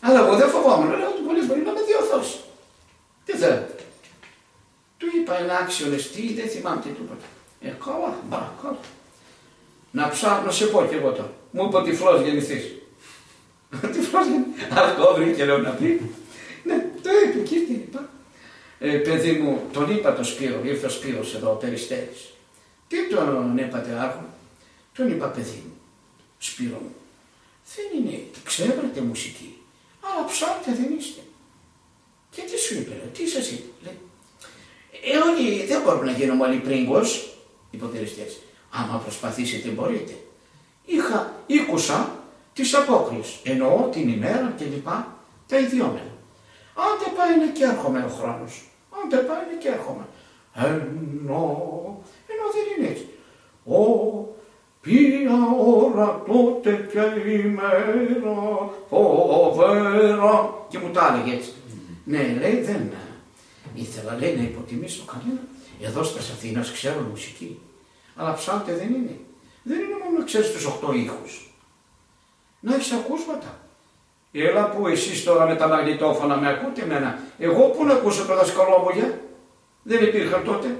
αλλά 0.00 0.18
εγώ 0.18 0.36
δεν 0.36 0.48
φοβόμουν, 0.48 0.98
λέω 0.98 1.08
ότι 1.08 1.22
πολύ 1.26 1.44
μπορεί 1.44 1.60
να 1.60 1.72
με 1.72 1.80
διορθώσει. 1.82 2.38
Τι 3.24 3.32
θέλω. 3.32 3.66
Του 4.98 5.06
είπα 5.16 5.38
ένα 5.38 5.56
άξιο 5.56 5.86
λεστή, 5.88 6.32
δεν 6.34 6.48
θυμάμαι 6.48 6.80
τι 6.80 6.88
του 6.88 7.02
είπα. 7.04 7.14
Ε, 7.60 7.72
καλά, 7.84 8.14
μπα, 8.28 8.48
καλά. 8.62 8.78
Να 9.92 10.08
ψάχνω, 10.08 10.44
να 10.44 10.50
σε 10.50 10.66
πω 10.66 10.86
κι 10.88 10.94
εγώ 10.94 11.10
τώρα. 11.10 11.32
Μου 11.50 11.64
είπε 11.64 11.90
τυφλός 11.90 12.20
γεννηθείς. 12.20 12.64
τυφλός 13.92 14.26
γεννηθείς. 14.26 14.76
Αυτό 14.78 15.14
βρήκε 15.16 15.44
λέω 15.44 15.58
να 15.58 15.70
πει. 15.70 16.00
ναι, 16.64 16.86
το 17.02 17.10
είπε 17.24 17.38
εκεί 17.38 17.56
τι 17.56 17.72
είπα. 17.72 18.08
Ε, 18.78 18.96
παιδί 18.96 19.32
μου, 19.32 19.62
τον 19.72 19.90
είπα 19.90 20.14
το 20.14 20.24
Σπύρο, 20.24 20.60
ήρθε 20.64 20.86
ο 20.86 20.88
Σπύρος 20.88 21.34
εδώ, 21.34 21.50
ο 21.50 21.54
Περιστέρης. 21.54 22.32
Τι 22.88 23.08
τον 23.08 23.58
είπατε 23.58 23.98
άρχον. 24.00 24.26
Τον 24.96 25.10
είπα 25.10 25.26
παιδί 25.26 25.62
μου, 25.66 25.76
Σπύρο 26.38 26.78
μου, 26.82 26.94
δεν 27.74 28.00
είναι, 28.00 28.22
ξέρετε 28.44 29.00
μουσική, 29.00 29.58
αλλά 30.00 30.24
ψάχνετε 30.26 30.82
δεν 30.82 30.98
είστε. 30.98 31.20
Και 32.30 32.42
τι 32.42 32.58
σου 32.58 32.74
είπε, 32.74 32.92
τι 33.12 33.26
σας 33.28 33.50
είπε, 33.50 33.68
λέει, 33.82 33.98
ε, 35.04 35.16
όλοι 35.16 35.64
δεν 35.66 35.82
μπορούμε 35.82 36.04
να 36.04 36.12
γίνουμε 36.12 36.46
όλοι 36.46 36.56
πρίγκος, 36.56 37.34
υποτηρεστές. 37.70 38.38
Άμα 38.74 38.98
προσπαθήσετε 38.98 39.68
μπορείτε. 39.68 40.12
Είχα, 40.84 41.32
ήκουσα 41.46 42.10
τις 42.52 42.74
απόκριες, 42.74 43.40
εννοώ 43.44 43.88
την 43.92 44.08
ημέρα 44.08 44.54
και 44.56 44.64
λοιπά, 44.64 45.16
τα 45.48 45.58
ιδιόμενα. 45.58 46.12
Άντε 46.74 47.16
πάει 47.16 47.50
και 47.52 47.64
έρχομαι 47.64 48.04
ο 48.04 48.08
χρόνος, 48.08 48.62
άντε 49.04 49.16
πάει 49.16 49.58
και 49.60 49.68
έρχομαι. 49.68 50.06
Ενώ, 50.54 51.42
ενώ 52.30 52.44
δεν 52.54 52.64
είναι 52.76 52.88
έτσι. 52.88 53.06
Ο, 53.64 53.80
ποια 54.80 55.38
ώρα 55.66 56.22
τότε 56.26 56.88
και 56.92 57.30
ημέρα, 57.30 58.70
φοβερά. 58.88 60.54
Και 60.68 60.78
μου 60.78 60.90
τα 60.90 61.14
έλεγε 61.14 61.36
έτσι. 61.36 61.52
Ναι, 62.04 62.36
λέει 62.40 62.60
δεν 62.60 62.92
Ήθελα 63.74 64.16
λέει 64.18 64.36
να 64.36 64.42
υποτιμήσω 64.42 65.04
κανένα. 65.04 65.40
Εδώ 65.80 66.02
στα 66.02 66.18
Αθήνα 66.18 66.60
ξέρω 66.72 67.00
μουσική. 67.10 67.58
Αλλά 68.16 68.34
ψάλτε 68.34 68.72
δεν 68.72 68.88
είναι. 68.88 69.18
Δεν 69.62 69.78
είναι 69.78 69.96
μόνο 70.04 70.18
να 70.18 70.24
ξέρεις 70.24 70.52
τους 70.52 70.64
οχτώ 70.64 70.92
ήχους. 70.92 71.54
Να 72.60 72.74
έχεις 72.74 72.92
ακούσματα. 72.92 73.58
Έλα 74.32 74.68
που 74.70 74.86
εσείς 74.86 75.24
τώρα 75.24 75.46
με 75.46 75.56
τα 75.56 75.68
μαγνητόφωνα 75.68 76.36
με 76.36 76.48
ακούτε 76.48 76.82
εμένα. 76.82 77.18
Εγώ 77.38 77.68
πού 77.68 77.84
να 77.84 77.92
ακούσω 77.92 78.24
το 78.24 78.34
δασκαλό 78.34 78.78
μου 78.78 78.90
για. 78.94 79.20
Δεν 79.82 80.02
υπήρχαν 80.02 80.44
τότε. 80.44 80.76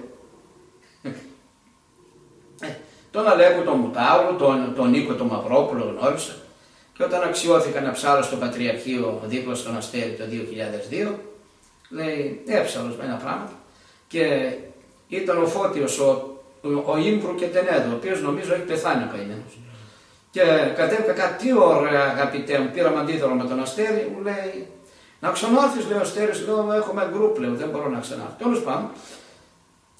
Ε, 2.60 2.68
τον 3.10 3.28
Αλέγκο 3.28 3.62
τον 3.62 3.78
Μουτάουλο, 3.78 4.36
τον, 4.38 4.74
τον 4.76 4.90
Νίκο 4.90 5.14
τον 5.14 5.26
Μαυρόπουλο 5.26 5.84
γνώρισα. 5.84 6.32
Και 6.92 7.04
όταν 7.04 7.22
αξιώθηκα 7.22 7.80
να 7.80 7.90
ψάλω 7.90 8.22
στο 8.22 8.36
Πατριαρχείο 8.36 9.20
δίπλα 9.24 9.54
στον 9.54 9.76
Αστέρι 9.76 10.16
το 10.18 10.24
2002, 11.10 11.14
λέει 11.90 12.42
έψαλος 12.46 12.96
με 12.96 13.04
ένα 13.04 13.16
πράγμα 13.16 13.52
και 14.08 14.54
ήταν 15.08 15.42
ο 15.42 15.46
Φώτιος, 15.46 15.98
ο, 15.98 16.31
ο, 16.86 16.98
Ίμπρου 16.98 17.34
και 17.34 17.46
Τενέδο, 17.46 17.90
ο 17.90 17.94
οποίος 17.94 18.22
νομίζω 18.22 18.54
έχει 18.54 18.62
πεθάνει 18.62 19.02
ο 19.02 19.08
καημένος. 19.12 19.58
Και 20.30 20.42
κατέβηκα 20.76 21.12
κάτι 21.12 21.44
τι 21.44 21.52
ωραία 21.52 22.04
αγαπητέ 22.04 22.58
μου, 22.58 22.70
πήραμε 22.72 23.00
αντίδωρο 23.00 23.34
με 23.34 23.44
τον 23.44 23.60
Αστέρι, 23.60 24.12
μου 24.14 24.22
λέει 24.22 24.66
να 25.20 25.30
ξανάρθεις 25.30 25.86
λέει 25.86 25.98
ο 25.98 26.00
Αστέρης, 26.00 26.46
λέω 26.46 26.72
έχουμε 26.72 27.08
γκρουπ, 27.12 27.38
λέω 27.38 27.54
δεν 27.54 27.68
μπορώ 27.68 27.88
να 27.88 28.00
ξανάρθω. 28.00 28.34
Τέλος 28.38 28.62
πάντων, 28.62 28.90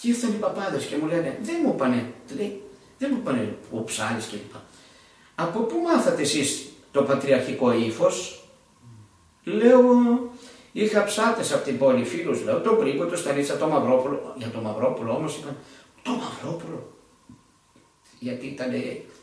και 0.00 0.08
ήρθαν 0.08 0.30
οι 0.30 0.36
παπάδες 0.36 0.84
και 0.84 0.96
μου 0.96 1.06
λένε, 1.06 1.38
δεν 1.42 1.54
μου 1.64 1.72
είπανε, 1.74 2.12
λέει, 2.36 2.62
δεν 2.98 3.10
μου 3.12 3.18
είπανε 3.20 3.56
ο 3.70 3.84
ψάλης 3.84 4.26
κλπ. 4.26 4.54
Από 5.34 5.58
πού 5.60 5.76
μάθατε 5.84 6.22
εσείς 6.22 6.72
το 6.90 7.02
πατριαρχικό 7.02 7.72
ύφος, 7.72 8.44
λέω, 9.44 9.80
είχα 10.72 11.04
ψάτες 11.04 11.52
από 11.52 11.64
την 11.64 11.78
πόλη 11.78 12.04
φίλους, 12.04 12.44
λέω, 12.44 12.60
τον 12.60 12.78
Πρίκο, 12.78 13.04
τον 13.04 13.18
Στανίτσα, 13.18 13.56
τον 13.56 13.68
Μαυρόπουλο. 13.68 14.34
Για 14.36 14.48
τον 14.48 14.62
Μαυρόπουλο 14.62 15.12
όμως 15.12 15.36
είπαν, 15.36 15.56
το 16.02 16.10
Μαυρόπουλο. 16.10 16.96
Γιατί 18.18 18.46
ήταν, 18.46 18.70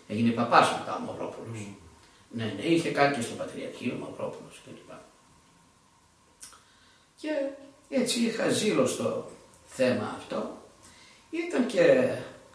έγινε 0.08 0.32
παπάς 0.32 0.72
μετά 0.72 0.96
ο 0.96 1.00
Μαυρόπουλος. 1.00 1.58
Mm. 1.58 1.74
Ναι, 2.32 2.54
ναι, 2.56 2.62
είχε 2.62 2.90
κάτι 2.90 3.16
και 3.16 3.22
στο 3.22 3.36
Πατριαρχείο 3.36 3.94
ο 3.94 3.98
Μαυρόπουλος 3.98 4.62
κλπ. 4.64 4.92
Και 7.22 7.30
έτσι 7.90 8.20
είχα 8.20 8.50
ζήλο 8.50 8.86
στο 8.86 9.30
θέμα 9.66 10.16
αυτό. 10.18 10.58
Ήταν 11.30 11.66
και 11.66 12.10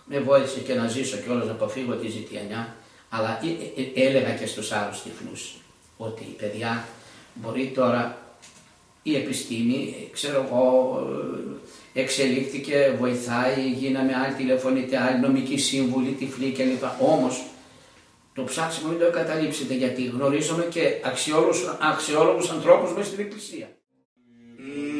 με 0.04 0.20
βοήθησε 0.20 0.60
και 0.60 0.74
να 0.74 0.88
ζήσω 0.88 1.16
και 1.16 1.30
όλος 1.30 1.46
να 1.46 1.52
αποφύγω 1.52 1.94
τη 1.94 2.08
ζητιανιά, 2.08 2.76
αλλά 3.08 3.40
ε, 3.42 3.80
ε, 3.80 3.82
ε, 3.82 4.06
έλεγα 4.06 4.34
και 4.34 4.46
στους 4.46 4.72
άλλους 4.72 5.02
τυφλούς 5.02 5.56
ότι 5.96 6.24
παιδιά 6.24 6.88
μπορεί 7.34 7.72
τώρα 7.74 8.18
η 9.06 9.16
επιστήμη, 9.16 10.08
ξέρω 10.12 10.48
εγώ, 10.48 10.98
ε, 11.94 12.00
εξελίχθηκε, 12.00 12.96
βοηθάει, 12.98 13.70
γίναμε 13.78 14.14
άλλοι 14.14 14.34
τηλεφωνητέ, 14.34 14.98
άλλοι 14.98 15.20
νομικοί 15.20 15.56
σύμβουλοι, 15.56 16.10
τυφλοί 16.10 16.52
κλπ. 16.52 16.82
Όμως 17.00 17.44
το 18.34 18.44
ψάξιμο 18.44 18.92
είναι 18.92 18.98
το 18.98 19.06
εγκαταλείψετε 19.06 19.74
γιατί 19.74 20.04
γνωρίζουμε 20.04 20.66
και 20.70 21.00
αξιόλογους 21.80 22.50
ανθρώπους 22.50 22.92
μέσα 22.92 23.08
στην 23.08 23.20
Εκκλησία. 23.20 23.68
Mm-hmm. 24.58 24.94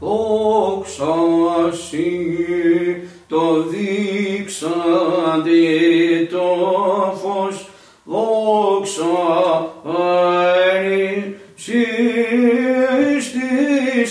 δόξα 0.00 1.14
σοι 1.88 2.08
το 3.28 3.62
δείξαντι 3.62 4.68
το 6.30 6.44
φως, 7.22 7.68
δόξα 8.04 9.72
αέρι 9.84 11.36
σεις 11.54 12.00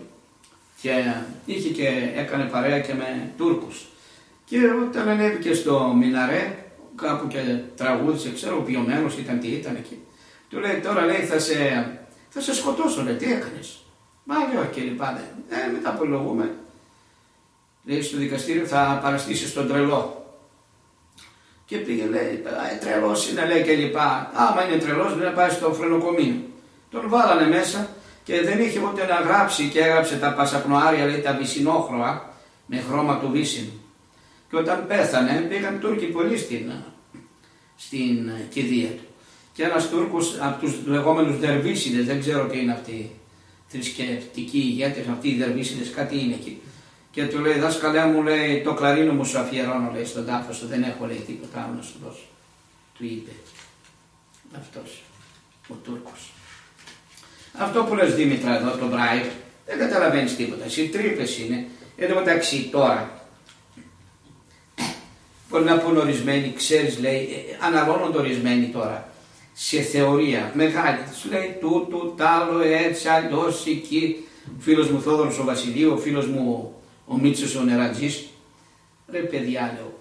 και 0.82 1.14
είχε 1.46 1.70
και 1.70 2.12
έκανε 2.16 2.44
παρέα 2.44 2.80
και 2.80 2.94
με 2.94 3.32
Τούρκους. 3.38 3.86
Και 4.46 4.58
όταν 4.88 5.10
ανέβηκε 5.10 5.54
στο 5.54 5.94
Μιναρέ, 5.98 6.66
κάπου 6.96 7.28
και 7.28 7.60
τραγούδισε, 7.76 8.32
ξέρω, 8.34 8.62
πιωμένος 8.62 9.18
ήταν 9.18 9.40
τι 9.40 9.48
ήταν 9.48 9.76
εκεί, 9.76 9.98
του 10.50 10.60
λέει 10.60 10.80
τώρα 10.80 11.06
λέει 11.06 11.22
θα 11.22 11.40
σε, 11.40 11.90
θα 12.30 12.42
σε 12.42 12.54
σκοτώσω, 12.54 13.04
λέει, 13.04 13.16
τι 13.16 13.26
έκανες; 13.32 13.84
Μα 14.24 14.36
λέει 14.38 14.62
όχι 14.62 14.70
κύριε 14.72 14.92
πάντα, 14.92 15.20
ε, 15.50 15.72
μετά 15.72 15.90
απολογούμε. 15.90 16.56
Λέει 17.84 18.02
στο 18.02 18.18
δικαστήριο 18.18 18.66
θα 18.66 19.00
παραστήσεις 19.04 19.54
τον 19.54 19.68
τρελό. 19.68 20.19
Και 21.70 21.78
πήγε, 21.78 22.06
λέει, 22.06 22.44
ε, 22.72 22.78
τρελός 22.86 23.30
είναι, 23.30 23.46
λέει 23.46 23.64
και 23.64 23.74
λοιπά. 23.74 24.32
Άμα 24.34 24.66
είναι 24.66 24.82
τρελός, 24.82 25.16
δεν 25.16 25.26
να 25.26 25.32
πάει 25.32 25.50
στο 25.50 25.74
φρενοκομείο. 25.74 26.36
Τον 26.92 27.10
βάλανε 27.10 27.48
μέσα 27.48 27.90
και 28.24 28.42
δεν 28.42 28.60
είχε 28.60 28.80
ούτε 28.80 29.06
να 29.06 29.16
γράψει 29.16 29.70
και 29.70 29.80
έγραψε 29.80 30.16
τα 30.18 30.34
πασαπνοάρια, 30.34 31.06
λέει 31.06 31.20
τα 31.20 31.34
βυσινόχρωα, 31.34 32.34
με 32.66 32.84
χρώμα 32.88 33.20
του 33.20 33.30
βύσινου. 33.32 33.82
Και 34.50 34.56
όταν 34.56 34.86
πέθανε, 34.88 35.46
πήγαν 35.50 35.80
Τούρκοι 35.80 36.06
πολλοί 36.06 36.38
στην, 36.38 36.72
στην 37.76 38.32
κηδεία 38.50 38.90
του. 38.90 39.04
Και 39.54 39.64
ένας 39.64 39.90
Τούρκος 39.90 40.38
από 40.42 40.60
τους 40.60 40.74
λεγόμενους 40.86 41.40
Δερβίσιδες, 41.40 42.06
δεν 42.06 42.20
ξέρω 42.20 42.48
τι 42.48 42.60
είναι 42.60 42.72
αυτοί, 42.72 43.12
θρησκευτικοί 43.68 44.58
ηγέτες, 44.58 45.08
αυτοί 45.08 45.30
οι 45.30 45.38
Δερβίσιδες, 45.38 45.90
κάτι 45.90 46.20
είναι 46.20 46.34
εκεί. 46.34 46.62
Και 47.12 47.26
του 47.26 47.40
λέει, 47.40 47.60
δάσκαλέ 47.60 48.06
μου, 48.06 48.22
λέει, 48.22 48.62
το 48.62 48.74
κλαρίνο 48.74 49.14
μου 49.14 49.26
σου 49.26 49.40
αφιερώνω, 49.40 49.92
λέει, 49.94 50.06
στον 50.06 50.26
τάφο 50.26 50.54
σου, 50.54 50.68
δεν 50.68 50.84
έχω, 50.84 51.06
λέει, 51.06 51.24
τίποτα 51.26 51.62
άλλο 51.64 51.74
να 51.76 51.82
σου 51.82 51.96
δώσω. 52.04 52.26
Του 52.98 53.06
είπε. 53.06 53.32
Αυτός, 54.58 55.02
ο 55.70 55.74
Τούρκος. 55.84 56.32
Αυτό 57.58 57.84
που 57.84 57.96
λες 57.96 58.16
Δήμητρα 58.16 58.56
εδώ, 58.56 58.72
το 58.72 58.88
Μπράιτ, 58.88 59.26
δεν 59.66 59.80
καταλαβαίνεις 59.80 60.36
τίποτα. 60.36 60.66
Εσύ 60.66 60.88
τρύπες 60.88 61.38
είναι. 61.38 61.68
Εν 61.98 62.10
τω 62.10 62.16
μεταξύ 62.16 62.70
τώρα, 62.72 63.24
μπορεί 65.50 65.64
να 65.64 65.78
πούν 65.78 65.98
ορισμένοι, 65.98 66.54
ξέρεις 66.58 67.00
λέει, 67.00 67.18
ε, 67.18 67.66
αναλώνονται 67.66 68.18
ορισμένοι 68.18 68.68
τώρα, 68.68 69.10
σε 69.54 69.82
θεωρία 69.82 70.52
μεγάλη. 70.54 70.98
Τους 71.12 71.32
λέει 71.32 71.58
τούτου, 71.60 72.14
τ' 72.18 72.22
άλλο, 72.22 72.60
έτσι, 72.60 73.08
αλλιώς, 73.08 73.66
εκεί. 73.66 74.24
Φίλος 74.60 74.90
μου 74.90 75.02
Θόδωρος 75.02 75.40
ο 75.40 75.44
Βασιλείου, 75.44 75.92
ο 75.94 75.98
φίλος 75.98 76.28
μου 76.28 76.74
ο 77.12 77.18
Μίτσος 77.18 77.56
ο 77.56 77.62
Νερατζής. 77.62 78.28
Ρε 79.12 79.20
παιδιά, 79.20 79.74
λέω. 79.76 79.92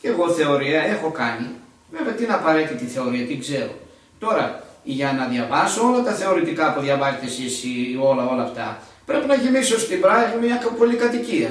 και 0.00 0.08
εγώ 0.08 0.28
θεωρία 0.28 0.80
έχω 0.80 1.10
κάνει. 1.10 1.46
Βέβαια 1.90 2.12
την 2.12 2.32
απαραίτητη 2.32 2.84
θεωρία, 2.84 3.26
την 3.26 3.40
ξέρω. 3.40 3.74
Τώρα, 4.18 4.64
για 4.82 5.12
να 5.12 5.26
διαβάσω 5.26 5.86
όλα 5.86 6.02
τα 6.02 6.12
θεωρητικά 6.12 6.74
που 6.74 6.80
διαβάζετε 6.80 7.26
εσείς 7.26 7.64
όλα, 8.02 8.26
όλα 8.26 8.42
αυτά, 8.42 8.82
πρέπει 9.06 9.26
να 9.26 9.34
γεμίσω 9.34 9.78
στην 9.78 10.00
πράγμα 10.00 10.34
μια 10.40 10.62
πολυκατοικία. 10.78 11.50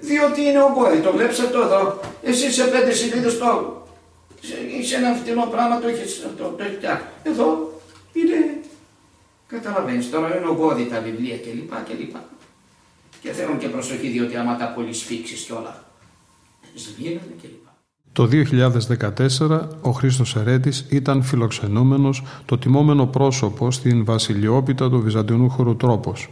Διότι 0.00 0.40
είναι 0.40 0.62
ογκώδη, 0.62 0.98
το 0.98 1.12
βλέπετε 1.12 1.46
το 1.46 1.60
εδώ. 1.60 2.00
Εσύ 2.22 2.52
σε 2.52 2.64
πέντε 2.64 2.92
σελίδε 2.92 3.30
το. 3.30 3.82
Σε 4.82 4.96
ένα 4.96 5.14
φτηνό 5.14 5.46
πράγμα 5.50 5.80
το 5.80 5.88
έχει 5.88 6.20
το, 6.38 6.44
το 6.44 6.64
Εδώ 7.22 7.72
είναι. 8.12 8.60
Καταλαβαίνεις 9.46 10.10
τώρα 10.10 10.36
είναι 10.36 10.46
ογκώδη 10.46 10.84
τα 10.84 11.00
βιβλία 11.00 11.36
κλπ. 11.36 11.72
Και, 11.86 11.94
και 13.22 13.30
θέλουν 13.32 13.58
και 13.58 13.68
προσοχή 13.68 14.08
διότι 14.08 14.36
άμα 14.36 14.56
τα 14.56 14.66
πολύ 14.66 14.92
σφίξει 14.92 15.34
και 15.46 15.52
όλα 15.52 15.84
σβήνουν 16.74 17.20
κλπ. 17.42 17.68
Το 18.12 18.28
2014 19.38 19.68
ο 19.80 19.90
Χρήστος 19.90 20.36
Ερέτης 20.36 20.86
ήταν 20.90 21.22
φιλοξενούμενος 21.22 22.22
το 22.44 22.58
τιμόμενο 22.58 23.06
πρόσωπο 23.06 23.70
στην 23.70 24.04
βασιλειόπιτα 24.04 24.90
του 24.90 25.00
Βυζαντινού 25.00 25.50
χώρου 25.50 25.76
Τρόπος. 25.76 26.28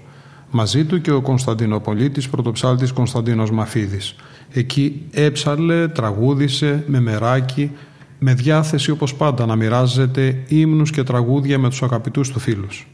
Μαζί 0.51 0.85
του 0.85 1.01
και 1.01 1.11
ο 1.11 1.21
Κωνσταντινοπολίτης 1.21 2.29
πρωτοψάλτης 2.29 2.93
Κωνσταντίνος 2.93 3.51
Μαφίδης. 3.51 4.15
Εκεί 4.53 5.03
έψαλε, 5.11 5.89
τραγούδισε 5.89 6.85
με 6.87 7.01
μεράκι, 7.01 7.71
με 8.19 8.35
διάθεση 8.35 8.91
όπως 8.91 9.15
πάντα 9.15 9.47
να 9.47 9.57
μοιράζεται 9.57 10.45
ύμνους 10.49 10.91
και 10.91 11.03
τραγούδια 11.03 11.59
με 11.59 11.69
τους 11.69 11.83
αγαπητούς 11.83 12.31
του 12.31 12.39
φίλους. 12.39 12.87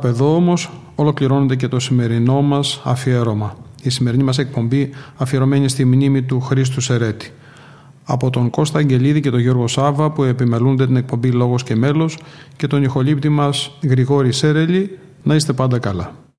Κάπου 0.00 0.12
εδώ 0.12 0.34
όμως 0.34 0.70
ολοκληρώνεται 0.94 1.56
και 1.56 1.68
το 1.68 1.78
σημερινό 1.78 2.42
μας 2.42 2.80
αφιέρωμα. 2.84 3.56
Η 3.82 3.90
σημερινή 3.90 4.22
μας 4.22 4.38
εκπομπή 4.38 4.90
αφιερωμένη 5.16 5.68
στη 5.68 5.84
μνήμη 5.84 6.22
του 6.22 6.40
Χρήστου 6.40 6.80
Σερέτη. 6.80 7.32
Από 8.04 8.30
τον 8.30 8.50
Κώστα 8.50 8.78
Αγγελίδη 8.78 9.20
και 9.20 9.30
τον 9.30 9.40
Γιώργο 9.40 9.66
Σάβα 9.66 10.10
που 10.10 10.22
επιμελούνται 10.22 10.86
την 10.86 10.96
εκπομπή 10.96 11.30
Λόγος 11.30 11.62
και 11.62 11.76
Μέλος 11.76 12.18
και 12.56 12.66
τον 12.66 12.82
ηχολήπτη 12.82 13.28
μας 13.28 13.78
Γρηγόρη 13.82 14.32
Σέρελη 14.32 14.98
να 15.22 15.34
είστε 15.34 15.52
πάντα 15.52 15.78
καλά. 15.78 16.14